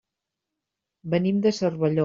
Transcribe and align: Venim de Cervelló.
Venim 1.15 1.45
de 1.47 1.55
Cervelló. 1.61 1.99